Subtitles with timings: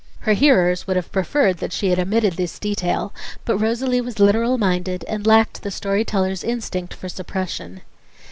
[0.21, 3.13] Her hearers would have preferred that she had omitted this detail;
[3.45, 7.81] but Rosalie was literal minded and lacked the story teller's instinct for suppression.